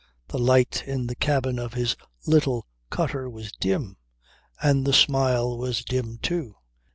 [0.29, 1.95] The light in the cabin of his
[2.25, 3.97] little cutter was dim.
[4.59, 6.55] And the smile was dim too.